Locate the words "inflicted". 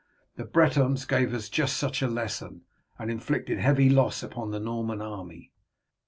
3.11-3.59